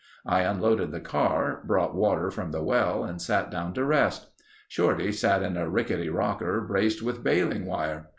I 0.25 0.41
unloaded 0.41 0.89
the 0.91 0.99
car, 0.99 1.61
brought 1.63 1.93
water 1.93 2.31
from 2.31 2.49
the 2.49 2.63
well 2.63 3.03
and 3.03 3.21
sat 3.21 3.51
down 3.51 3.75
to 3.75 3.85
rest. 3.85 4.31
Shorty 4.67 5.11
sat 5.11 5.43
in 5.43 5.55
a 5.57 5.69
rickety 5.69 6.09
rocker 6.09 6.59
braced 6.61 7.03
with 7.03 7.23
baling 7.23 7.67
wire. 7.67 8.09